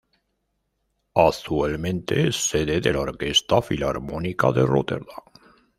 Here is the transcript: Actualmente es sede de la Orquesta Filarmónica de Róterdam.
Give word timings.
Actualmente 1.13 2.27
es 2.29 2.35
sede 2.35 2.81
de 2.81 2.91
la 2.91 3.01
Orquesta 3.01 3.61
Filarmónica 3.61 4.51
de 4.51 4.65
Róterdam. 4.65 5.05